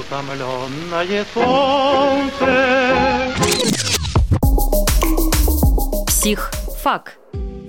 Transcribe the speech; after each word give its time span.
утомленное 0.00 1.24
солнце. 1.34 2.46
Психфак. 6.06 7.18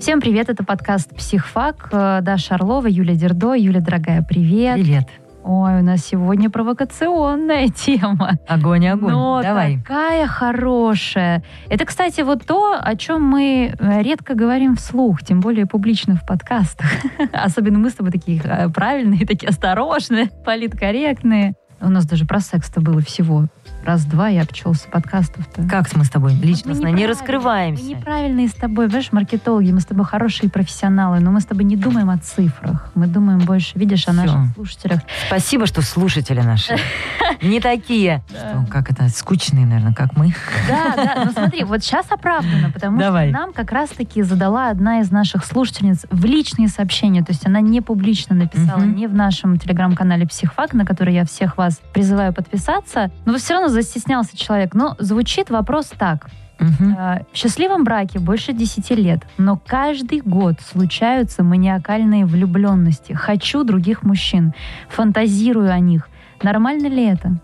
Всем 0.00 0.20
привет, 0.20 0.48
это 0.48 0.64
подкаст 0.64 1.14
«Психфак». 1.14 1.88
Э, 1.92 2.20
Даша 2.22 2.54
Орлова, 2.54 2.86
Юля 2.86 3.14
Дердо. 3.14 3.54
Юля, 3.54 3.80
дорогая, 3.80 4.22
привет. 4.22 4.74
Привет. 4.74 5.08
Ой, 5.44 5.80
у 5.80 5.82
нас 5.82 6.04
сегодня 6.06 6.50
провокационная 6.50 7.68
тема. 7.76 8.38
Огонь, 8.48 8.86
огонь. 8.86 9.12
Но 9.12 9.42
Давай. 9.42 9.78
такая 9.78 10.26
хорошая. 10.26 11.42
Это, 11.68 11.84
кстати, 11.84 12.20
вот 12.20 12.46
то, 12.46 12.78
о 12.80 12.96
чем 12.96 13.22
мы 13.22 13.74
э, 13.76 14.02
редко 14.02 14.34
говорим 14.34 14.76
вслух, 14.76 15.22
тем 15.22 15.40
более 15.40 15.66
публично 15.66 16.16
в 16.16 16.24
подкастах. 16.26 16.86
Особенно 17.32 17.78
мы 17.78 17.90
с 17.90 17.94
тобой 17.94 18.12
такие 18.12 18.40
э, 18.42 18.68
правильные, 18.68 19.20
такие 19.26 19.48
осторожные, 19.48 20.30
политкорректные. 20.44 21.54
У 21.82 21.88
нас 21.88 22.06
даже 22.06 22.24
про 22.24 22.40
секс-то 22.40 22.80
было 22.80 23.00
всего 23.00 23.48
раз-два, 23.84 24.28
я 24.28 24.42
обчелся 24.42 24.88
подкастов-то. 24.88 25.68
Как 25.68 25.92
мы 25.96 26.04
с 26.04 26.10
тобой 26.10 26.34
личностно 26.34 26.88
Мы 26.88 26.92
не 26.92 27.06
раскрываемся? 27.06 27.82
Мы 27.82 27.90
неправильные 27.90 28.46
с 28.46 28.52
тобой, 28.52 28.86
понимаешь, 28.86 29.10
маркетологи, 29.10 29.72
мы 29.72 29.80
с 29.80 29.86
тобой 29.86 30.04
хорошие 30.04 30.48
профессионалы, 30.48 31.18
но 31.18 31.32
мы 31.32 31.40
с 31.40 31.46
тобой 31.46 31.64
не 31.64 31.76
думаем 31.76 32.08
о 32.10 32.18
цифрах. 32.18 32.90
Мы 32.94 33.08
думаем 33.08 33.40
больше, 33.40 33.76
видишь, 33.76 34.06
о 34.06 34.12
Всё. 34.12 34.22
наших 34.22 34.54
слушателях. 34.54 35.00
Спасибо, 35.26 35.66
что 35.66 35.82
слушатели 35.82 36.40
наши 36.40 36.76
не 37.42 37.60
такие, 37.60 38.22
как 38.70 38.90
это, 38.90 39.08
скучные, 39.08 39.66
наверное, 39.66 39.94
как 39.94 40.16
мы. 40.16 40.32
Да, 40.68 40.94
да, 40.96 41.24
ну 41.24 41.32
смотри, 41.32 41.64
вот 41.64 41.82
сейчас 41.82 42.06
оправдано, 42.10 42.70
потому 42.70 43.00
что 43.00 43.26
нам 43.30 43.52
как 43.52 43.72
раз-таки 43.72 44.22
задала 44.22 44.70
одна 44.70 45.00
из 45.00 45.10
наших 45.10 45.44
слушательниц 45.44 46.06
в 46.10 46.24
личные 46.24 46.68
сообщения, 46.68 47.24
то 47.24 47.32
есть 47.32 47.46
она 47.46 47.60
не 47.60 47.80
публично 47.80 48.36
написала, 48.36 48.82
не 48.82 49.06
в 49.08 49.14
нашем 49.14 49.58
телеграм-канале 49.58 50.26
«Психфак», 50.26 50.72
на 50.74 50.84
который 50.84 51.14
я 51.14 51.24
всех 51.24 51.56
вас 51.56 51.71
призываю 51.92 52.32
подписаться, 52.32 53.10
но 53.24 53.38
все 53.38 53.54
равно 53.54 53.68
застеснялся 53.68 54.36
человек. 54.36 54.74
Но 54.74 54.96
звучит 54.98 55.50
вопрос 55.50 55.86
так. 55.98 56.28
Э, 56.58 57.22
В 57.32 57.36
счастливом 57.36 57.84
браке 57.84 58.18
больше 58.18 58.52
10 58.52 58.90
лет, 58.92 59.20
но 59.38 59.56
каждый 59.56 60.20
год 60.20 60.60
случаются 60.60 61.42
маниакальные 61.42 62.24
влюбленности. 62.24 63.12
Хочу 63.12 63.64
других 63.64 64.02
мужчин, 64.02 64.54
фантазирую 64.88 65.72
о 65.72 65.78
них. 65.80 66.08
Нормально 66.42 66.86
ли 66.86 67.04
это? 67.06 67.36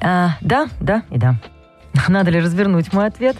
А, 0.00 0.30
Да, 0.40 0.66
да 0.80 1.02
и 1.10 1.18
да. 1.18 1.36
Надо 2.08 2.30
ли 2.30 2.40
развернуть 2.40 2.92
мой 2.92 3.06
ответ? 3.06 3.36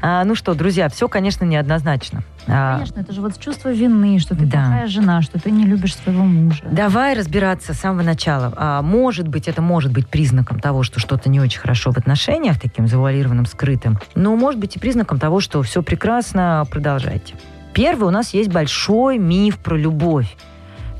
А, 0.00 0.24
ну 0.24 0.34
что, 0.34 0.54
друзья, 0.54 0.88
все, 0.88 1.08
конечно, 1.08 1.44
неоднозначно. 1.44 2.22
А, 2.48 2.74
Конечно, 2.74 3.00
это 3.00 3.12
же 3.12 3.20
вот 3.20 3.38
чувство 3.38 3.72
вины, 3.72 4.18
что 4.18 4.34
ты 4.34 4.44
Да. 4.46 4.58
плохая 4.66 4.86
жена, 4.88 5.22
что 5.22 5.38
ты 5.40 5.50
не 5.52 5.64
любишь 5.64 5.94
своего 5.94 6.24
мужа. 6.24 6.62
Давай 6.68 7.14
разбираться 7.14 7.72
с 7.72 7.78
самого 7.78 8.02
начала. 8.02 8.52
А, 8.56 8.82
может 8.82 9.28
быть, 9.28 9.46
это 9.46 9.62
может 9.62 9.92
быть 9.92 10.08
признаком 10.08 10.58
того, 10.58 10.82
что 10.82 10.98
что-то 10.98 11.28
не 11.30 11.40
очень 11.40 11.60
хорошо 11.60 11.92
в 11.92 11.98
отношениях, 11.98 12.60
таким 12.60 12.88
завуалированным, 12.88 13.46
скрытым. 13.46 13.98
Но 14.16 14.34
может 14.36 14.58
быть 14.58 14.74
и 14.76 14.80
признаком 14.80 15.18
того, 15.20 15.38
что 15.40 15.62
все 15.62 15.82
прекрасно, 15.82 16.64
продолжайте. 16.70 17.34
Первый, 17.72 18.08
у 18.08 18.10
нас 18.10 18.34
есть 18.34 18.50
большой 18.52 19.18
миф 19.18 19.58
про 19.58 19.76
любовь. 19.76 20.36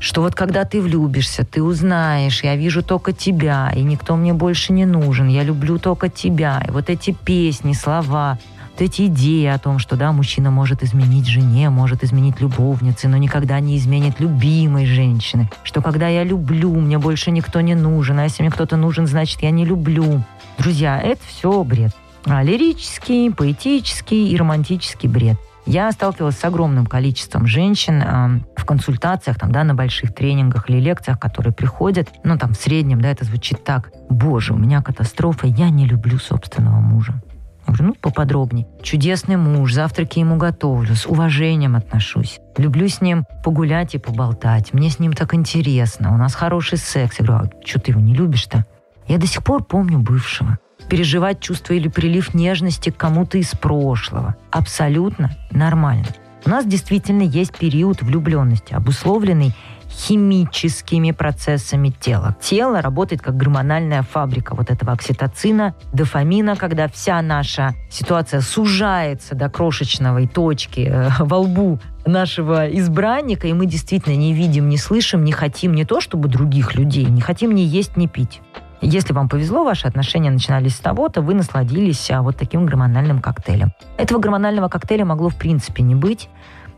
Что 0.03 0.19
вот 0.19 0.35
когда 0.35 0.65
ты 0.65 0.81
влюбишься, 0.81 1.45
ты 1.45 1.63
узнаешь, 1.63 2.43
я 2.43 2.57
вижу 2.57 2.83
только 2.83 3.13
тебя, 3.13 3.71
и 3.73 3.81
никто 3.83 4.17
мне 4.17 4.33
больше 4.33 4.73
не 4.73 4.85
нужен, 4.85 5.29
я 5.29 5.43
люблю 5.43 5.79
только 5.79 6.09
тебя. 6.09 6.61
И 6.67 6.71
вот 6.71 6.89
эти 6.89 7.11
песни, 7.11 7.71
слова, 7.71 8.37
вот 8.73 8.81
эти 8.81 9.05
идеи 9.05 9.45
о 9.45 9.57
том, 9.57 9.79
что 9.79 9.95
да, 9.95 10.11
мужчина 10.11 10.51
может 10.51 10.83
изменить 10.83 11.27
жене, 11.27 11.69
может 11.69 12.03
изменить 12.03 12.41
любовнице, 12.41 13.07
но 13.07 13.15
никогда 13.15 13.61
не 13.61 13.77
изменит 13.77 14.19
любимой 14.19 14.85
женщины. 14.87 15.49
Что 15.63 15.81
когда 15.81 16.09
я 16.09 16.25
люблю, 16.25 16.75
мне 16.75 16.97
больше 16.97 17.31
никто 17.31 17.61
не 17.61 17.73
нужен, 17.73 18.19
а 18.19 18.23
если 18.23 18.43
мне 18.43 18.51
кто-то 18.51 18.75
нужен, 18.75 19.07
значит 19.07 19.41
я 19.41 19.51
не 19.51 19.63
люблю. 19.63 20.21
Друзья, 20.57 20.99
это 21.01 21.21
все 21.25 21.63
бред. 21.63 21.95
А, 22.25 22.43
лирический, 22.43 23.31
поэтический 23.31 24.31
и 24.33 24.35
романтический 24.35 25.07
бред. 25.07 25.37
Я 25.65 25.91
сталкивалась 25.91 26.37
с 26.37 26.43
огромным 26.43 26.85
количеством 26.85 27.47
женщин 27.47 28.01
а, 28.01 28.39
в 28.55 28.65
консультациях, 28.65 29.39
там, 29.39 29.51
да, 29.51 29.63
на 29.63 29.73
больших 29.73 30.13
тренингах 30.13 30.69
или 30.69 30.79
лекциях, 30.79 31.19
которые 31.19 31.53
приходят. 31.53 32.09
Ну, 32.23 32.37
там, 32.37 32.53
в 32.53 32.57
среднем, 32.57 32.99
да, 32.99 33.09
это 33.09 33.23
звучит 33.23 33.63
так. 33.63 33.91
Боже, 34.09 34.53
у 34.53 34.57
меня 34.57 34.81
катастрофа, 34.81 35.47
я 35.47 35.69
не 35.69 35.85
люблю 35.85 36.19
собственного 36.19 36.79
мужа. 36.79 37.21
Я 37.65 37.73
говорю, 37.73 37.85
ну, 37.85 37.95
поподробнее. 37.95 38.67
Чудесный 38.81 39.37
муж, 39.37 39.73
завтраки 39.73 40.19
ему 40.19 40.35
готовлю, 40.35 40.95
с 40.95 41.05
уважением 41.05 41.77
отношусь. 41.77 42.39
Люблю 42.57 42.89
с 42.89 42.99
ним 42.99 43.25
погулять 43.43 43.95
и 43.95 43.99
поболтать. 43.99 44.73
Мне 44.73 44.89
с 44.89 44.99
ним 44.99 45.13
так 45.13 45.33
интересно. 45.33 46.13
У 46.13 46.17
нас 46.17 46.35
хороший 46.35 46.77
секс. 46.77 47.19
Я 47.19 47.25
говорю, 47.25 47.45
а 47.45 47.65
что 47.65 47.79
ты 47.79 47.91
его 47.91 48.01
не 48.01 48.13
любишь-то? 48.13 48.65
Я 49.07 49.17
до 49.17 49.27
сих 49.27 49.43
пор 49.43 49.63
помню 49.63 49.99
бывшего. 49.99 50.57
Переживать 50.89 51.39
чувство 51.39 51.73
или 51.73 51.87
прилив 51.87 52.33
нежности 52.33 52.89
к 52.89 52.97
кому-то 52.97 53.37
из 53.37 53.51
прошлого. 53.51 54.35
Абсолютно 54.51 55.31
нормально. 55.51 56.07
У 56.45 56.49
нас 56.49 56.65
действительно 56.65 57.21
есть 57.21 57.57
период 57.57 58.01
влюбленности, 58.01 58.73
обусловленный 58.73 59.53
химическими 59.93 61.11
процессами 61.11 61.89
тела. 61.89 62.35
Тело 62.41 62.81
работает 62.81 63.21
как 63.21 63.37
гормональная 63.37 64.01
фабрика 64.01 64.55
вот 64.55 64.71
этого 64.71 64.91
окситоцина, 64.91 65.75
дофамина, 65.93 66.55
когда 66.55 66.87
вся 66.87 67.21
наша 67.21 67.73
ситуация 67.89 68.41
сужается 68.41 69.35
до 69.35 69.49
крошечной 69.49 70.27
точки 70.27 70.89
э, 70.91 71.09
во 71.19 71.37
лбу 71.37 71.79
нашего 72.05 72.67
избранника, 72.67 73.47
и 73.47 73.53
мы 73.53 73.65
действительно 73.65 74.15
не 74.15 74.33
видим, 74.33 74.67
не 74.67 74.77
слышим, 74.77 75.23
не 75.23 75.31
хотим 75.31 75.73
не 75.73 75.85
то, 75.85 76.01
чтобы 76.01 76.27
других 76.27 76.75
людей, 76.75 77.05
не 77.05 77.21
хотим 77.21 77.53
ни 77.53 77.61
есть, 77.61 77.95
ни 77.95 78.07
пить. 78.07 78.41
Если 78.85 79.13
вам 79.13 79.29
повезло, 79.29 79.63
ваши 79.63 79.87
отношения 79.87 80.29
начинались 80.29 80.75
с 80.75 80.79
того-то, 80.79 81.21
вы 81.21 81.33
насладились 81.35 82.11
а, 82.11 82.21
вот 82.21 82.37
таким 82.37 82.65
гормональным 82.65 83.21
коктейлем. 83.21 83.71
Этого 83.97 84.19
гормонального 84.19 84.67
коктейля 84.67 85.05
могло 85.05 85.29
в 85.29 85.35
принципе 85.35 85.83
не 85.83 85.95
быть. 85.95 86.29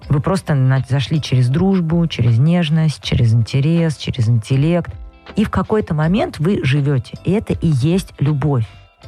Вы 0.08 0.20
просто 0.20 0.56
зашли 0.88 1.20
через 1.20 1.50
дружбу, 1.50 2.06
через 2.06 2.38
нежность, 2.38 3.02
через 3.02 3.34
интерес, 3.34 3.98
через 3.98 4.30
интеллект. 4.30 4.94
И 5.36 5.44
в 5.44 5.50
какой-то 5.50 5.96
момент 5.96 6.38
вы 6.38 6.64
живете. 6.64 7.18
И 7.24 7.32
это 7.32 7.54
и 7.54 7.68
есть 7.68 8.14
любовь. 8.20 8.68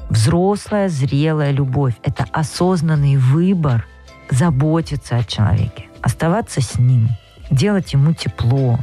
Взрослая, 0.09 0.89
зрелая 0.89 1.51
любовь. 1.51 1.93
Это 2.01 2.25
осознанный 2.31 3.17
выбор 3.17 3.85
заботиться 4.31 5.17
о 5.17 5.23
человеке, 5.23 5.85
оставаться 6.01 6.61
с 6.61 6.79
ним, 6.79 7.09
делать 7.51 7.93
ему 7.93 8.13
тепло, 8.13 8.79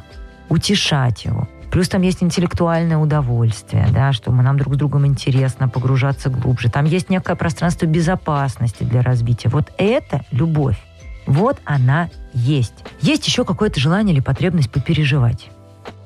утешать 0.48 1.24
его. 1.24 1.48
Плюс 1.74 1.88
там 1.88 2.02
есть 2.02 2.22
интеллектуальное 2.22 2.96
удовольствие, 2.98 3.88
да, 3.90 4.12
что 4.12 4.30
мы, 4.30 4.44
нам 4.44 4.56
друг 4.56 4.76
с 4.76 4.78
другом 4.78 5.08
интересно 5.08 5.68
погружаться 5.68 6.30
глубже. 6.30 6.70
Там 6.70 6.84
есть 6.84 7.10
некое 7.10 7.34
пространство 7.34 7.86
безопасности 7.86 8.84
для 8.84 9.02
развития. 9.02 9.48
Вот 9.48 9.72
это 9.76 10.24
любовь. 10.30 10.80
Вот 11.26 11.58
она 11.64 12.10
есть. 12.32 12.74
Есть 13.00 13.26
еще 13.26 13.44
какое-то 13.44 13.80
желание 13.80 14.14
или 14.14 14.22
потребность 14.22 14.70
попереживать. 14.70 15.50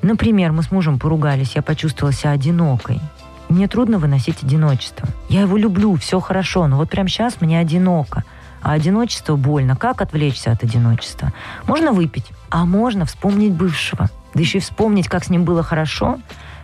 Например, 0.00 0.52
мы 0.52 0.62
с 0.62 0.70
мужем 0.70 0.98
поругались, 0.98 1.52
я 1.54 1.60
почувствовала 1.60 2.14
себя 2.14 2.30
одинокой. 2.30 2.98
Мне 3.50 3.68
трудно 3.68 3.98
выносить 3.98 4.42
одиночество. 4.42 5.06
Я 5.28 5.42
его 5.42 5.58
люблю, 5.58 5.96
все 5.96 6.18
хорошо, 6.18 6.66
но 6.66 6.78
вот 6.78 6.88
прямо 6.88 7.10
сейчас 7.10 7.42
мне 7.42 7.60
одиноко. 7.60 8.24
А 8.62 8.72
одиночество 8.72 9.36
больно. 9.36 9.76
Как 9.76 10.00
отвлечься 10.00 10.50
от 10.50 10.64
одиночества? 10.64 11.34
Можно 11.66 11.92
выпить, 11.92 12.24
а 12.48 12.64
можно 12.64 13.04
вспомнить 13.04 13.52
бывшего. 13.52 14.08
Да 14.38 14.42
еще 14.42 14.58
и 14.58 14.60
вспомнить, 14.60 15.08
как 15.08 15.24
с 15.24 15.30
ним 15.30 15.42
было 15.42 15.64
хорошо. 15.64 16.20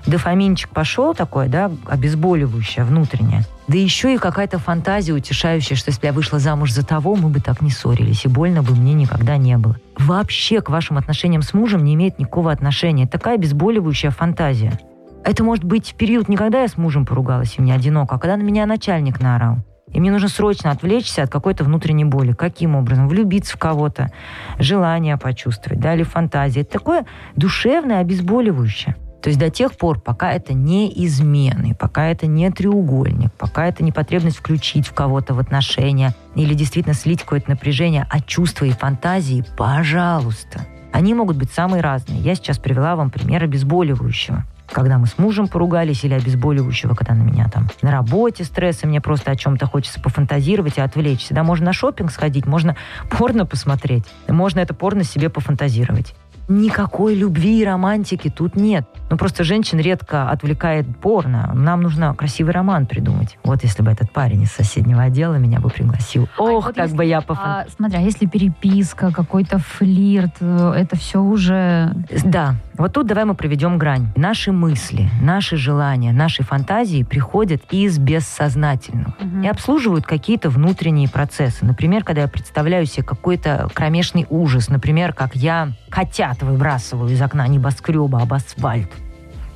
Дофаминчик 0.06 0.70
пошел 0.70 1.12
такой, 1.12 1.48
да, 1.48 1.72
обезболивающее, 1.86 2.84
внутреннее. 2.84 3.42
Да 3.66 3.76
еще 3.76 4.14
и 4.14 4.16
какая-то 4.16 4.60
фантазия 4.60 5.12
утешающая, 5.12 5.76
что 5.76 5.90
если 5.90 6.06
я 6.06 6.12
вышла 6.12 6.38
замуж 6.38 6.70
за 6.70 6.86
того, 6.86 7.16
мы 7.16 7.30
бы 7.30 7.40
так 7.40 7.62
не 7.62 7.70
ссорились, 7.70 8.26
и 8.26 8.28
больно 8.28 8.62
бы 8.62 8.76
мне 8.76 8.94
никогда 8.94 9.38
не 9.38 9.58
было. 9.58 9.76
Вообще 9.98 10.60
к 10.60 10.70
вашим 10.70 10.98
отношениям 10.98 11.42
с 11.42 11.52
мужем 11.52 11.82
не 11.82 11.94
имеет 11.94 12.16
никакого 12.20 12.52
отношения. 12.52 13.08
Такая 13.08 13.34
обезболивающая 13.34 14.10
фантазия. 14.10 14.78
Это 15.24 15.42
может 15.42 15.64
быть 15.64 15.96
период 15.96 16.28
не 16.28 16.36
когда 16.36 16.62
я 16.62 16.68
с 16.68 16.76
мужем 16.76 17.04
поругалась 17.04 17.56
и 17.58 17.60
мне 17.60 17.74
одиноко, 17.74 18.14
а 18.14 18.18
когда 18.20 18.36
на 18.36 18.42
меня 18.42 18.66
начальник 18.66 19.18
наорал. 19.18 19.56
И 19.94 20.00
мне 20.00 20.10
нужно 20.10 20.28
срочно 20.28 20.72
отвлечься 20.72 21.22
от 21.22 21.30
какой-то 21.30 21.64
внутренней 21.64 22.04
боли. 22.04 22.32
Каким 22.32 22.74
образом? 22.74 23.08
Влюбиться 23.08 23.56
в 23.56 23.58
кого-то, 23.58 24.10
желание 24.58 25.16
почувствовать, 25.16 25.80
да, 25.80 25.94
или 25.94 26.02
фантазия. 26.02 26.62
Это 26.62 26.72
такое 26.72 27.06
душевное, 27.36 28.00
обезболивающее. 28.00 28.96
То 29.22 29.28
есть 29.28 29.40
до 29.40 29.48
тех 29.48 29.72
пор, 29.78 30.00
пока 30.00 30.32
это 30.32 30.52
не 30.52 30.92
измены, 31.06 31.74
пока 31.74 32.08
это 32.08 32.26
не 32.26 32.50
треугольник, 32.50 33.32
пока 33.38 33.66
это 33.66 33.82
не 33.82 33.90
потребность 33.90 34.36
включить 34.36 34.86
в 34.86 34.92
кого-то 34.92 35.32
в 35.32 35.38
отношения 35.38 36.14
или 36.34 36.52
действительно 36.52 36.94
слить 36.94 37.22
какое-то 37.22 37.48
напряжение, 37.48 38.06
а 38.10 38.20
чувства 38.20 38.66
и 38.66 38.70
фантазии, 38.70 39.44
пожалуйста. 39.56 40.66
Они 40.92 41.14
могут 41.14 41.38
быть 41.38 41.50
самые 41.50 41.80
разные. 41.80 42.20
Я 42.20 42.34
сейчас 42.34 42.58
привела 42.58 42.96
вам 42.96 43.10
пример 43.10 43.44
обезболивающего 43.44 44.44
когда 44.74 44.98
мы 44.98 45.06
с 45.06 45.16
мужем 45.16 45.48
поругались, 45.48 46.04
или 46.04 46.14
обезболивающего, 46.14 46.94
когда 46.94 47.14
на 47.14 47.22
меня 47.22 47.48
там 47.48 47.70
на 47.80 47.90
работе 47.90 48.44
стресс, 48.44 48.82
и 48.82 48.86
мне 48.86 49.00
просто 49.00 49.30
о 49.30 49.36
чем-то 49.36 49.66
хочется 49.66 50.00
пофантазировать 50.00 50.76
и 50.76 50.80
отвлечься. 50.80 51.32
Да, 51.32 51.44
можно 51.44 51.66
на 51.66 51.72
шопинг 51.72 52.10
сходить, 52.10 52.44
можно 52.44 52.76
порно 53.10 53.46
посмотреть, 53.46 54.04
можно 54.28 54.60
это 54.60 54.74
порно 54.74 55.04
себе 55.04 55.30
пофантазировать. 55.30 56.14
Никакой 56.48 57.14
любви 57.14 57.62
и 57.62 57.64
романтики 57.64 58.28
тут 58.28 58.54
нет. 58.54 58.86
Ну, 59.10 59.16
просто 59.16 59.44
женщин 59.44 59.78
редко 59.78 60.30
отвлекает 60.30 60.86
порно. 60.98 61.50
Нам 61.54 61.82
нужно 61.82 62.14
красивый 62.14 62.52
роман 62.52 62.86
придумать. 62.86 63.38
Вот 63.44 63.62
если 63.62 63.82
бы 63.82 63.90
этот 63.90 64.10
парень 64.10 64.42
из 64.42 64.50
соседнего 64.52 65.02
отдела 65.02 65.34
меня 65.34 65.60
бы 65.60 65.68
пригласил. 65.68 66.28
А 66.38 66.42
Ох, 66.42 66.66
вот 66.66 66.74
как 66.74 66.84
если- 66.86 66.96
бы 66.96 67.04
я 67.04 67.20
пофан... 67.20 67.44
А, 67.46 67.66
смотри, 67.76 67.98
а 67.98 68.00
если 68.00 68.26
переписка, 68.26 69.12
какой-то 69.12 69.58
флирт, 69.58 70.36
э, 70.40 70.72
это 70.76 70.96
все 70.96 71.20
уже... 71.20 71.94
Да, 72.24 72.54
вот 72.76 72.92
тут 72.94 73.06
давай 73.06 73.24
мы 73.24 73.34
проведем 73.34 73.78
грань. 73.78 74.08
Наши 74.16 74.52
мысли, 74.52 75.08
наши 75.20 75.56
желания, 75.56 76.12
наши 76.12 76.42
фантазии 76.42 77.02
приходят 77.02 77.62
из 77.70 77.98
бессознательного 77.98 79.14
и 79.42 79.46
обслуживают 79.46 80.06
какие-то 80.06 80.50
внутренние 80.50 81.08
процессы. 81.08 81.64
Например, 81.64 82.02
когда 82.04 82.22
я 82.22 82.28
представляю 82.28 82.86
себе 82.86 83.04
какой-то 83.04 83.68
кромешный 83.72 84.26
ужас, 84.30 84.68
например, 84.68 85.12
как 85.12 85.36
я 85.36 85.68
котят 85.90 86.42
выбрасываю 86.42 87.10
из 87.10 87.20
окна 87.22 87.46
небоскреба 87.46 88.20
об 88.22 88.32
асфальт. 88.34 88.90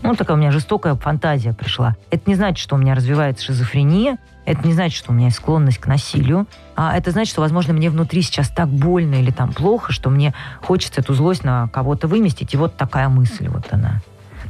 Ну, 0.03 0.15
такая 0.15 0.37
у 0.37 0.41
меня 0.41 0.53
жестокая 0.53 0.95
фантазия 0.95 1.53
пришла. 1.53 1.97
Это 2.11 2.29
не 2.31 2.35
значит, 2.35 2.59
что 2.59 2.77
у 2.77 2.79
меня 2.79 2.95
развивается 2.95 3.45
шизофрения, 3.45 4.19
это 4.45 4.67
не 4.67 4.73
значит, 4.73 4.97
что 4.97 5.13
у 5.13 5.15
меня 5.15 5.27
есть 5.27 5.37
склонность 5.37 5.79
к 5.79 5.87
насилию, 5.87 6.47
а 6.77 6.97
это 6.97 7.11
значит, 7.11 7.33
что, 7.33 7.43
возможно, 7.43 7.75
мне 7.75 7.91
внутри 7.91 8.23
сейчас 8.23 8.49
так 8.49 8.69
больно 8.69 9.17
или 9.17 9.31
там 9.31 9.53
плохо, 9.53 9.93
что 9.93 10.09
мне 10.09 10.33
хочется 10.63 11.01
эту 11.01 11.15
злость 11.15 11.45
на 11.45 11.69
кого-то 11.69 12.09
выместить, 12.09 12.55
и 12.55 12.57
вот 12.57 12.77
такая 12.77 13.09
мысль 13.09 13.49
вот 13.49 13.67
она. 13.71 14.01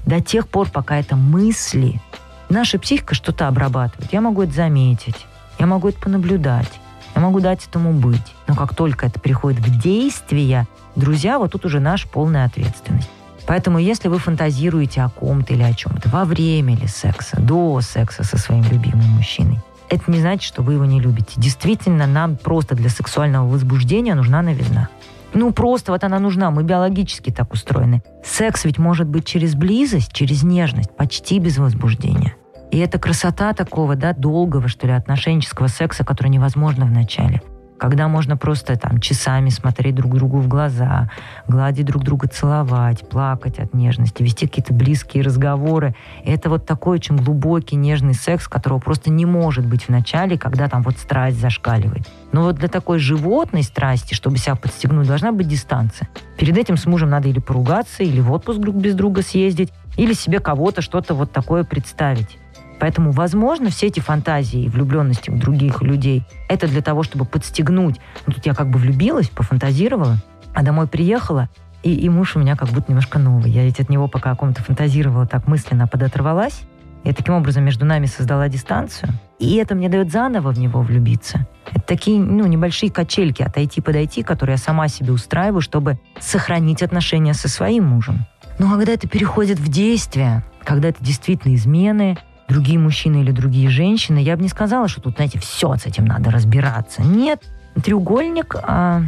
До 0.06 0.20
тех 0.20 0.46
пор, 0.46 0.70
пока 0.70 0.98
это 0.98 1.16
мысли, 1.16 2.00
наша 2.48 2.78
психика 2.78 3.14
что-то 3.14 3.48
обрабатывает. 3.48 4.12
Я 4.12 4.20
могу 4.20 4.42
это 4.42 4.52
заметить, 4.52 5.26
я 5.58 5.66
могу 5.66 5.88
это 5.88 5.98
понаблюдать, 5.98 6.70
я 7.16 7.20
могу 7.20 7.40
дать 7.40 7.66
этому 7.66 7.92
быть. 7.92 8.34
Но 8.46 8.54
как 8.54 8.76
только 8.76 9.06
это 9.06 9.18
приходит 9.18 9.58
в 9.58 9.80
действие, 9.80 10.68
друзья, 10.94 11.38
вот 11.38 11.52
тут 11.52 11.64
уже 11.64 11.80
наша 11.80 12.06
полная 12.06 12.44
ответственность. 12.44 13.10
Поэтому 13.48 13.78
если 13.78 14.08
вы 14.08 14.18
фантазируете 14.18 15.00
о 15.00 15.08
ком-то 15.08 15.54
или 15.54 15.62
о 15.62 15.72
чем-то 15.72 16.10
во 16.10 16.26
время 16.26 16.74
или 16.74 16.84
секса, 16.84 17.40
до 17.40 17.80
секса 17.80 18.22
со 18.22 18.36
своим 18.36 18.62
любимым 18.64 19.06
мужчиной, 19.12 19.58
это 19.88 20.10
не 20.10 20.20
значит, 20.20 20.42
что 20.42 20.62
вы 20.62 20.74
его 20.74 20.84
не 20.84 21.00
любите. 21.00 21.32
Действительно, 21.38 22.06
нам 22.06 22.36
просто 22.36 22.74
для 22.74 22.90
сексуального 22.90 23.48
возбуждения 23.48 24.14
нужна 24.14 24.42
новизна. 24.42 24.90
Ну, 25.32 25.50
просто 25.52 25.92
вот 25.92 26.04
она 26.04 26.18
нужна, 26.18 26.50
мы 26.50 26.62
биологически 26.62 27.30
так 27.30 27.54
устроены. 27.54 28.02
Секс 28.22 28.66
ведь 28.66 28.76
может 28.76 29.08
быть 29.08 29.24
через 29.24 29.54
близость, 29.54 30.12
через 30.12 30.42
нежность, 30.42 30.94
почти 30.94 31.38
без 31.38 31.56
возбуждения. 31.56 32.34
И 32.70 32.76
это 32.76 32.98
красота 32.98 33.54
такого, 33.54 33.96
да, 33.96 34.12
долгого, 34.12 34.68
что 34.68 34.86
ли, 34.86 34.92
отношенческого 34.92 35.68
секса, 35.68 36.04
который 36.04 36.28
невозможно 36.28 36.84
в 36.84 36.90
начале. 36.90 37.40
Когда 37.78 38.08
можно 38.08 38.36
просто 38.36 38.76
там 38.76 39.00
часами 39.00 39.50
смотреть 39.50 39.94
друг 39.94 40.14
другу 40.14 40.38
в 40.38 40.48
глаза, 40.48 41.10
гладить 41.46 41.86
друг 41.86 42.02
друга, 42.02 42.26
целовать, 42.28 43.08
плакать 43.08 43.58
от 43.58 43.72
нежности, 43.72 44.22
вести 44.22 44.46
какие-то 44.46 44.75
близкие 44.75 45.22
разговоры. 45.22 45.94
И 46.25 46.30
это 46.30 46.50
вот 46.50 46.66
такой 46.66 46.96
очень 46.96 47.16
глубокий, 47.16 47.76
нежный 47.76 48.14
секс, 48.14 48.48
которого 48.48 48.78
просто 48.80 49.10
не 49.10 49.26
может 49.26 49.64
быть 49.64 49.84
в 49.84 49.88
начале, 49.90 50.36
когда 50.36 50.69
там 50.69 50.82
вот 50.82 50.98
страсть 50.98 51.40
зашкаливает. 51.40 52.08
Но 52.32 52.42
вот 52.42 52.56
для 52.56 52.69
такой 52.69 52.98
животной 52.98 53.62
страсти, 53.62 54.14
чтобы 54.14 54.38
себя 54.38 54.56
подстегнуть, 54.56 55.06
должна 55.06 55.32
быть 55.32 55.48
дистанция. 55.48 56.08
Перед 56.36 56.58
этим 56.58 56.76
с 56.76 56.86
мужем 56.86 57.10
надо 57.10 57.28
или 57.28 57.38
поругаться, 57.38 58.02
или 58.02 58.20
в 58.20 58.32
отпуск 58.32 58.58
друг 58.58 58.75
без 58.75 58.94
друга 58.94 59.22
съездить, 59.22 59.72
или 59.96 60.12
себе 60.12 60.40
кого-то 60.40 60.82
что-то 60.82 61.14
вот 61.14 61.32
такое 61.32 61.64
представить. 61.64 62.38
Поэтому, 62.80 63.10
возможно, 63.10 63.70
все 63.70 63.88
эти 63.88 64.00
фантазии 64.00 64.62
и 64.62 64.69
влюбленности 64.69 65.30
в 65.30 65.38
других 65.38 65.82
людей, 65.82 66.25
это 66.48 66.69
для 66.69 66.80
того, 66.80 67.02
чтобы 67.02 67.25
подстегнуть. 67.25 68.00
Ну, 68.26 68.32
тут 68.32 68.46
я 68.46 68.54
как 68.54 68.70
бы 68.70 68.78
влюбилась, 68.78 69.28
пофантазировала, 69.28 70.16
а 70.54 70.62
домой 70.62 70.86
приехала, 70.86 71.48
и, 71.82 71.94
и 71.94 72.08
муж 72.08 72.36
у 72.36 72.40
меня 72.40 72.56
как 72.56 72.69
будто 72.70 72.86
немножко 72.88 73.19
новый. 73.19 73.50
Я 73.50 73.64
ведь 73.64 73.80
от 73.80 73.88
него 73.88 74.08
пока 74.08 74.32
о 74.32 74.36
ком-то 74.36 74.62
фантазировала, 74.62 75.26
так 75.26 75.46
мысленно 75.46 75.86
подоторвалась. 75.86 76.62
И 77.04 77.12
таким 77.12 77.34
образом 77.34 77.64
между 77.64 77.84
нами 77.84 78.06
создала 78.06 78.48
дистанцию. 78.48 79.12
И 79.38 79.54
это 79.56 79.75
мне 79.75 79.88
дает 79.88 80.10
заново 80.10 80.50
в 80.50 80.58
него 80.58 80.82
влюбиться. 80.82 81.46
Это 81.70 81.80
такие 81.80 82.20
ну, 82.20 82.44
небольшие 82.46 82.90
качельки, 82.90 83.42
отойти-подойти, 83.42 84.22
которые 84.22 84.54
я 84.54 84.58
сама 84.58 84.88
себе 84.88 85.12
устраиваю, 85.12 85.60
чтобы 85.60 85.98
сохранить 86.19 86.82
отношения 86.82 87.34
со 87.34 87.48
своим 87.48 87.84
мужем. 87.84 88.26
Но 88.58 88.69
когда 88.69 88.92
это 88.92 89.08
переходит 89.08 89.60
в 89.60 89.69
действие, 89.69 90.44
когда 90.64 90.88
это 90.88 91.02
действительно 91.02 91.54
измены, 91.54 92.19
другие 92.48 92.78
мужчины 92.78 93.20
или 93.20 93.30
другие 93.30 93.68
женщины, 93.68 94.18
я 94.18 94.36
бы 94.36 94.42
не 94.42 94.48
сказала, 94.48 94.88
что 94.88 95.00
тут, 95.00 95.16
знаете, 95.16 95.38
все 95.38 95.76
с 95.76 95.86
этим 95.86 96.06
надо 96.06 96.30
разбираться. 96.30 97.02
Нет, 97.02 97.42
треугольник 97.84 98.56
а, 98.62 99.02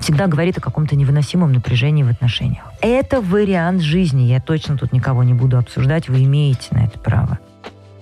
всегда 0.00 0.26
говорит 0.26 0.58
о 0.58 0.60
каком-то 0.60 0.96
невыносимом 0.96 1.52
напряжении 1.52 2.02
в 2.02 2.08
отношениях. 2.08 2.64
Это 2.80 3.20
вариант 3.20 3.82
жизни. 3.82 4.22
Я 4.22 4.40
точно 4.40 4.76
тут 4.78 4.92
никого 4.92 5.22
не 5.22 5.34
буду 5.34 5.58
обсуждать. 5.58 6.08
Вы 6.08 6.24
имеете 6.24 6.68
на 6.70 6.84
это 6.84 6.98
право. 6.98 7.38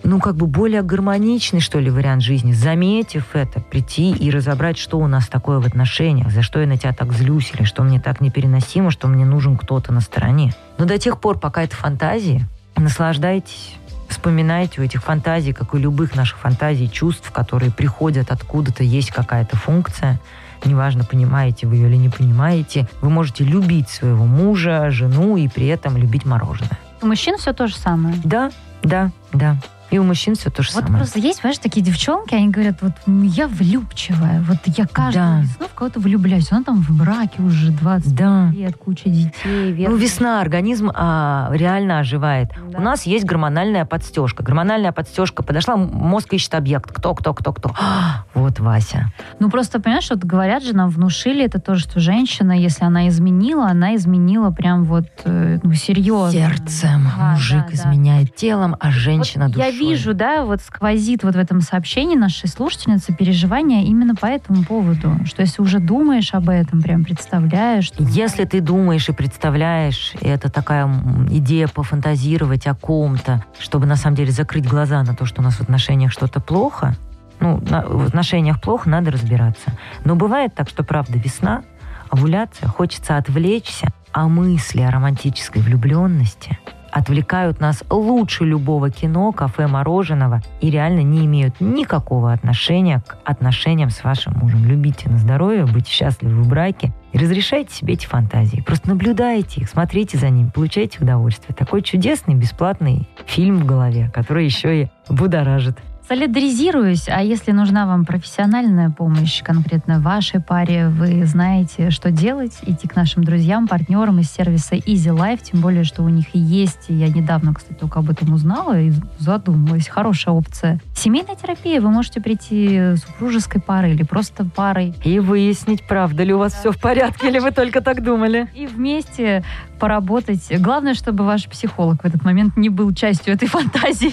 Ну, 0.07 0.21
как 0.21 0.37
бы 0.37 0.47
более 0.47 0.83
гармоничный, 0.83 1.61
что 1.61 1.81
ли, 1.81 1.91
вариант 1.91 2.23
жизни. 2.23 2.53
Заметив 2.53 3.35
это, 3.35 3.61
прийти 3.61 4.13
и 4.13 4.31
разобрать, 4.31 4.77
что 4.77 4.99
у 4.99 5.07
нас 5.07 5.29
такое 5.29 5.61
в 5.61 5.67
отношениях, 5.67 6.31
за 6.31 6.43
что 6.43 6.61
я 6.61 6.67
на 6.67 6.77
тебя 6.77 6.93
так 6.93 7.15
злюсь, 7.15 7.53
или 7.55 7.65
что 7.65 7.83
мне 7.83 7.99
так 7.99 8.21
непереносимо, 8.21 8.91
что 8.91 9.09
мне 9.09 9.25
нужен 9.25 9.57
кто-то 9.57 9.93
на 9.95 10.01
стороне. 10.03 10.53
Но 10.77 10.85
до 10.85 10.99
тех 10.99 11.19
пор, 11.19 11.39
пока 11.39 11.63
это 11.63 11.75
фантазии, 11.75 12.47
наслаждайтесь 12.77 13.77
вспоминайте 14.15 14.81
у 14.81 14.85
этих 14.85 15.03
фантазий, 15.03 15.53
как 15.53 15.75
и 15.75 15.77
у 15.77 15.81
любых 15.81 16.15
наших 16.15 16.39
фантазий, 16.39 16.91
чувств, 16.91 17.31
которые 17.31 17.71
приходят 17.71 18.31
откуда-то, 18.31 18.83
есть 18.83 19.11
какая-то 19.11 19.57
функция. 19.57 20.21
Неважно, 20.65 21.05
понимаете 21.05 21.67
вы 21.67 21.77
ее 21.77 21.89
или 21.89 21.97
не 21.97 22.09
понимаете. 22.09 22.89
Вы 23.03 23.11
можете 23.11 23.45
любить 23.45 23.89
своего 23.89 24.25
мужа, 24.25 24.91
жену 24.91 25.37
и 25.37 25.49
при 25.49 25.67
этом 25.67 25.97
любить 25.97 26.25
мороженое. 26.25 26.79
У 27.03 27.07
мужчин 27.07 27.37
все 27.37 27.53
то 27.53 27.67
же 27.67 27.77
самое. 27.77 28.15
Да, 28.25 28.51
да, 28.83 29.11
да. 29.33 29.57
И 29.91 29.99
у 29.99 30.03
мужчин 30.03 30.35
все 30.35 30.51
то 30.51 30.63
же 30.63 30.71
Вот 30.75 30.83
самое. 30.85 30.99
просто 31.03 31.19
есть, 31.21 31.41
понимаешь, 31.43 31.59
такие 31.59 31.85
девчонки, 31.85 32.35
они 32.35 32.49
говорят, 32.49 32.79
вот 32.81 32.93
я 33.07 33.47
влюбчивая, 33.47 34.43
вот 34.43 34.59
я 34.67 34.87
каждую 34.87 35.25
Да. 35.25 35.41
весну 35.43 35.69
в 35.69 35.75
кого-то 35.75 36.01
влюбляюсь. 36.01 36.51
Она 36.51 36.63
там 36.65 36.83
в 36.83 36.91
браке 36.97 37.43
уже 37.43 37.71
20 37.71 38.15
Да. 38.15 38.51
лет, 38.51 38.77
куча 38.77 39.09
детей. 39.09 39.33
Ну, 39.45 39.71
верно. 39.73 39.97
весна, 39.97 40.41
организм 40.41 40.91
а, 40.95 41.49
реально 41.53 41.99
оживает. 42.01 42.49
Да. 42.71 42.79
У 42.79 42.81
нас 42.83 43.05
есть 43.05 43.25
гормональная 43.25 43.85
подстежка. 43.85 44.43
Гормональная 44.43 44.93
подстежка 44.93 45.43
подошла, 45.43 45.77
мозг 45.77 46.33
ищет 46.33 46.55
объект. 46.55 46.91
Кто, 46.93 47.15
кто, 47.15 47.35
кто, 47.35 47.53
кто. 47.53 47.71
А, 47.81 48.25
вот 48.35 48.59
Вася. 48.61 49.13
Ну, 49.39 49.51
просто, 49.51 49.81
понимаешь, 49.81 50.09
вот 50.11 50.21
говорят 50.25 50.65
же, 50.65 50.75
нам 50.75 50.89
внушили 50.91 51.45
это 51.45 51.61
тоже, 51.61 51.83
что 51.83 52.01
женщина, 52.01 52.53
если 52.53 52.85
она 52.85 53.09
изменила, 53.09 53.67
она 53.69 53.95
изменила 53.97 54.51
прям 54.51 54.85
вот, 54.85 55.07
э, 55.25 55.59
ну, 55.63 55.73
серьезно. 55.75 56.33
Сердцем 56.33 57.09
Да, 57.17 57.33
мужик 57.33 57.59
да, 57.61 57.67
да. 57.69 57.75
изменяет 57.75 58.35
телом, 58.35 58.77
а 58.81 58.91
женщина 58.91 59.45
Вот 59.47 59.55
душой. 59.55 59.71
Вижу, 59.89 60.15
да, 60.15 60.45
вот 60.45 60.61
сквозит 60.61 61.25
вот 61.25 61.35
в 61.35 61.39
этом 61.39 61.61
сообщении 61.61 62.17
нашей 62.17 62.49
слушательницы 62.49 63.13
переживания 63.15 63.85
именно 63.85 64.15
по 64.15 64.27
этому 64.27 64.65
поводу, 64.65 65.17
что 65.25 65.43
если 65.43 65.63
уже 65.63 65.79
думаешь 65.79 66.35
об 66.35 66.49
этом, 66.49 66.83
прям 66.83 67.05
представляешь, 67.05 67.87
что... 67.87 68.03
Если 68.03 68.45
ты 68.45 68.61
думаешь 68.61 69.09
и 69.09 69.13
представляешь, 69.13 70.15
и 70.21 70.27
это 70.27 70.51
такая 70.51 70.89
идея 71.31 71.69
пофантазировать 71.69 72.67
о 72.67 72.75
ком-то, 72.75 73.45
чтобы 73.59 73.87
на 73.87 73.97
самом 73.97 74.17
деле 74.17 74.31
закрыть 74.31 74.67
глаза 74.69 75.03
на 75.03 75.15
то, 75.15 75.27
что 75.27 75.41
у 75.41 75.45
нас 75.45 75.55
в 75.55 75.61
отношениях 75.61 76.13
что-то 76.13 76.41
плохо, 76.41 76.97
ну, 77.41 77.61
на- 77.69 77.85
в 77.87 78.07
отношениях 78.07 78.61
плохо, 78.61 78.89
надо 78.89 79.11
разбираться. 79.11 79.73
Но 80.05 80.15
бывает 80.17 80.55
так, 80.55 80.69
что 80.69 80.85
правда 80.85 81.19
весна, 81.19 81.63
овуляция, 82.11 82.69
хочется 82.69 83.17
отвлечься, 83.17 83.89
а 84.13 84.29
мысли 84.29 84.81
о 84.83 84.91
романтической 84.91 85.61
влюбленности 85.61 86.59
отвлекают 86.95 87.61
нас 87.61 87.83
лучше 87.91 88.45
любого 88.45 88.89
кино, 88.89 89.33
кафе, 89.33 89.67
мороженого 89.67 90.43
и 90.61 90.71
реально 90.71 91.01
не 91.01 91.27
имеют 91.27 91.61
никакого 91.61 92.33
отношения 92.33 93.03
к 93.05 93.19
отношениям 93.25 93.91
с 93.91 94.05
вашим 94.05 94.35
мужем. 94.35 94.65
Любите 94.65 95.11
на 95.11 95.19
здоровье, 95.19 95.67
будьте 95.67 95.91
счастливы 95.91 96.41
в 96.41 96.49
браке 96.49 96.95
и 97.13 97.19
разрешайте 97.19 97.75
себе 97.75 97.95
эти 97.95 98.07
фантазии. 98.07 98.63
Просто 98.65 98.91
наблюдайте 98.91 99.63
их, 99.63 99.69
смотрите 99.69 100.19
за 100.19 100.31
ними, 100.31 100.51
получайте 100.55 101.03
удовольствие. 101.03 101.53
Такой 101.53 101.83
чудесный, 101.83 102.37
бесплатный 102.37 103.09
фильм 103.27 103.59
в 103.59 103.67
голове, 103.67 104.09
который 104.15 104.45
еще 104.45 104.83
и 104.83 104.89
будоражит. 105.09 105.77
Солидаризируюсь, 106.07 107.09
а 107.09 107.23
если 107.23 107.53
нужна 107.53 107.87
вам 107.87 108.05
профессиональная 108.05 108.91
помощь 108.91 109.43
конкретно 109.43 110.01
вашей 110.01 110.39
паре, 110.39 110.89
вы 110.89 111.25
знаете, 111.25 111.89
что 111.89 112.11
делать, 112.11 112.59
идти 112.67 112.87
к 112.87 112.95
нашим 112.95 113.25
друзьям, 113.25 113.67
партнерам 113.67 114.19
из 114.21 114.31
сервиса 114.31 114.75
Easy 114.75 115.17
Life, 115.17 115.41
тем 115.51 115.63
более, 115.63 115.83
что 115.85 116.03
у 116.03 116.11
них 116.11 116.27
и 116.35 116.39
есть, 116.39 116.87
я 116.89 117.09
недавно, 117.09 117.55
кстати, 117.55 117.79
только 117.79 118.01
об 118.01 118.11
этом 118.11 118.35
узнала 118.35 118.79
и 118.79 118.93
задумалась, 119.19 119.89
хорошая 119.89 120.35
опция. 120.35 120.79
Семейная 120.95 121.37
терапия, 121.37 121.81
вы 121.81 121.91
можете 121.91 122.21
прийти 122.21 122.97
супружеской 122.97 123.63
парой 123.63 123.95
или 123.95 124.03
просто 124.03 124.45
парой, 124.45 124.95
И 125.05 125.19
выяснить, 125.21 125.87
правда 125.89 126.23
ли 126.23 126.35
у 126.35 126.39
вас 126.39 126.53
все 126.53 126.71
в 126.71 126.79
порядке, 126.79 127.29
или 127.29 127.39
вы 127.39 127.51
только 127.51 127.81
так 127.81 128.05
думали. 128.05 128.47
и 128.55 128.67
вместе 128.67 129.43
поработать. 129.81 130.53
Главное, 130.61 130.93
чтобы 130.93 131.25
ваш 131.25 131.49
психолог 131.49 132.03
в 132.03 132.07
этот 132.07 132.25
момент 132.25 132.59
не 132.59 132.69
был 132.69 132.93
частью 132.93 133.33
этой 133.33 133.49
фантазии. 133.49 134.13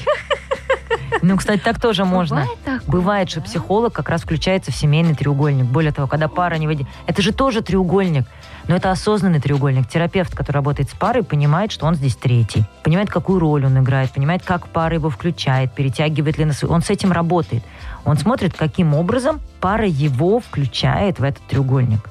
Ну, 1.21 1.37
кстати, 1.37 1.59
так 1.59 1.79
тоже 1.79 2.05
можно. 2.05 2.45
Бывает 2.87 3.29
что 3.29 3.41
психолог 3.41 3.93
как 3.93 4.09
раз 4.09 4.21
включается 4.21 4.71
в 4.71 4.75
семейный 4.75 5.15
треугольник. 5.15 5.65
Более 5.65 5.91
того, 5.91 6.07
когда 6.07 6.27
пара 6.27 6.55
не 6.55 6.67
води... 6.67 6.85
Это 7.07 7.21
же 7.21 7.33
тоже 7.33 7.61
треугольник. 7.61 8.25
Но 8.67 8.75
это 8.75 8.91
осознанный 8.91 9.39
треугольник. 9.39 9.87
Терапевт, 9.87 10.35
который 10.35 10.57
работает 10.57 10.89
с 10.89 10.93
парой, 10.93 11.23
понимает, 11.23 11.71
что 11.71 11.85
он 11.85 11.95
здесь 11.95 12.15
третий. 12.15 12.63
Понимает, 12.83 13.09
какую 13.09 13.39
роль 13.39 13.65
он 13.65 13.77
играет, 13.79 14.11
понимает, 14.11 14.43
как 14.43 14.67
пара 14.67 14.95
его 14.95 15.09
включает, 15.09 15.73
перетягивает 15.73 16.37
ли 16.37 16.45
на 16.45 16.53
свой... 16.53 16.71
Он 16.71 16.81
с 16.81 16.89
этим 16.89 17.11
работает. 17.11 17.63
Он 18.05 18.17
смотрит, 18.17 18.55
каким 18.55 18.93
образом 18.93 19.41
пара 19.59 19.87
его 19.87 20.39
включает 20.39 21.19
в 21.19 21.23
этот 21.23 21.43
треугольник. 21.47 22.09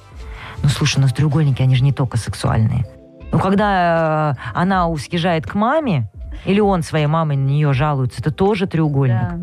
Ну, 0.63 0.69
слушай, 0.69 0.99
у 0.99 1.03
нас 1.03 1.13
треугольники, 1.13 1.63
они 1.63 1.75
же 1.75 1.83
не 1.83 1.93
только 1.93 2.19
сексуальные. 2.19 2.87
Ну, 3.33 3.39
когда 3.39 4.37
э, 4.37 4.51
она 4.55 4.95
съезжает 4.97 5.47
к 5.47 5.55
маме, 5.55 6.11
или 6.45 6.61
он 6.61 6.83
своей 6.83 7.07
мамой 7.07 7.37
на 7.37 7.47
нее 7.47 7.73
жалуется, 7.73 8.21
это 8.21 8.33
тоже 8.33 8.67
треугольник. 8.67 9.31
Да. 9.31 9.39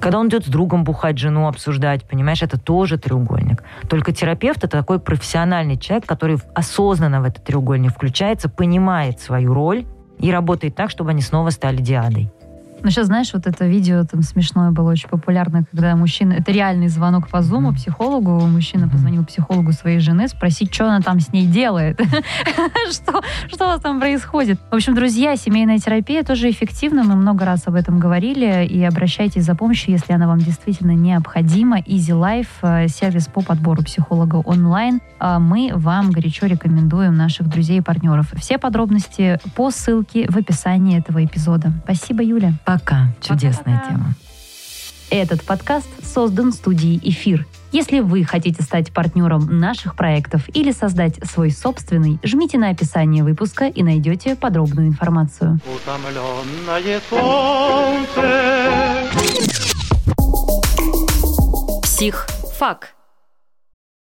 Когда 0.00 0.18
он 0.18 0.28
идет 0.28 0.46
с 0.46 0.48
другом 0.48 0.84
бухать, 0.84 1.18
жену 1.18 1.48
обсуждать, 1.48 2.04
понимаешь, 2.04 2.42
это 2.42 2.58
тоже 2.58 2.98
треугольник. 2.98 3.62
Только 3.88 4.12
терапевт 4.12 4.58
это 4.58 4.78
такой 4.78 4.98
профессиональный 4.98 5.78
человек, 5.78 6.06
который 6.06 6.38
осознанно 6.54 7.20
в 7.20 7.24
этот 7.24 7.44
треугольник 7.44 7.92
включается, 7.92 8.48
понимает 8.48 9.20
свою 9.20 9.54
роль 9.54 9.84
и 10.18 10.30
работает 10.30 10.74
так, 10.74 10.90
чтобы 10.90 11.10
они 11.10 11.22
снова 11.22 11.50
стали 11.50 11.78
диадой. 11.78 12.30
Ну, 12.82 12.90
сейчас, 12.90 13.06
знаешь, 13.06 13.32
вот 13.32 13.46
это 13.46 13.66
видео 13.66 14.04
там 14.04 14.22
смешное 14.22 14.70
было 14.70 14.90
очень 14.90 15.08
популярно, 15.08 15.64
когда 15.70 15.96
мужчина... 15.96 16.34
Это 16.34 16.52
реальный 16.52 16.88
звонок 16.88 17.28
по 17.28 17.42
зуму 17.42 17.72
психологу. 17.72 18.40
Мужчина 18.46 18.88
позвонил 18.88 19.24
психологу 19.24 19.72
своей 19.72 19.98
жены 19.98 20.28
спросить, 20.28 20.72
что 20.72 20.84
она 20.86 21.00
там 21.00 21.20
с 21.20 21.32
ней 21.32 21.46
делает. 21.46 22.00
Что 22.90 23.22
что 23.48 23.64
у 23.64 23.68
вас 23.68 23.80
там 23.80 24.00
происходит? 24.00 24.60
В 24.70 24.74
общем, 24.74 24.94
друзья, 24.94 25.36
семейная 25.36 25.78
терапия 25.78 26.22
тоже 26.22 26.50
эффективна. 26.50 27.02
Мы 27.04 27.16
много 27.16 27.44
раз 27.44 27.66
об 27.66 27.74
этом 27.74 27.98
говорили. 27.98 28.66
И 28.66 28.82
обращайтесь 28.84 29.44
за 29.44 29.54
помощью, 29.54 29.92
если 29.92 30.12
она 30.12 30.26
вам 30.26 30.38
действительно 30.38 30.92
необходима. 30.92 31.78
Easy 31.80 32.12
Life, 32.12 32.48
э, 32.62 32.88
сервис 32.88 33.26
по 33.26 33.40
подбору 33.40 33.82
психолога 33.82 34.36
онлайн. 34.36 35.00
А 35.18 35.38
Мы 35.38 35.72
вам 35.74 36.10
горячо 36.10 36.46
рекомендуем 36.46 37.14
наших 37.14 37.48
друзей 37.48 37.78
и 37.78 37.82
партнеров. 37.82 38.32
Все 38.36 38.58
подробности 38.58 39.38
по 39.54 39.70
ссылке 39.70 40.26
в 40.28 40.36
описании 40.36 40.98
этого 40.98 41.24
эпизода. 41.24 41.72
Спасибо, 41.84 42.22
Юля. 42.22 42.52
Пока. 42.66 43.14
Чудесная 43.20 43.78
Пока-пока. 43.78 43.88
тема. 43.88 44.14
Этот 45.08 45.44
подкаст 45.44 45.88
создан 46.04 46.52
студией 46.52 47.00
«Эфир». 47.02 47.46
Если 47.70 48.00
вы 48.00 48.24
хотите 48.24 48.62
стать 48.62 48.92
партнером 48.92 49.60
наших 49.60 49.94
проектов 49.94 50.42
или 50.54 50.72
создать 50.72 51.24
свой 51.24 51.50
собственный, 51.50 52.18
жмите 52.24 52.58
на 52.58 52.70
описание 52.70 53.22
выпуска 53.22 53.66
и 53.66 53.82
найдете 53.82 54.34
подробную 54.34 54.88
информацию. 54.88 55.60
солнце. 57.08 58.20
Психфак. 61.82 62.95